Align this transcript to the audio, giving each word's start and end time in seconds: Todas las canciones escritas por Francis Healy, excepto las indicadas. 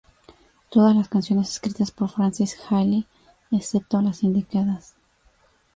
Todas 0.71 0.95
las 0.95 1.09
canciones 1.09 1.51
escritas 1.51 1.91
por 1.91 2.09
Francis 2.09 2.57
Healy, 2.71 3.05
excepto 3.51 4.01
las 4.01 4.23
indicadas. 4.23 4.95